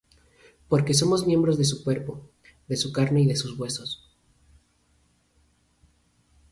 Porque 0.69 0.95
somos 1.01 1.27
miembros 1.27 1.59
de 1.59 1.63
su 1.71 1.83
cuerpo, 1.83 2.27
de 2.67 2.75
su 2.75 2.91
carne 2.91 3.21
y 3.21 3.27
de 3.27 3.35
sus 3.35 3.55
huesos. 3.59 4.09